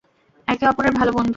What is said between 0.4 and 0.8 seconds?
একে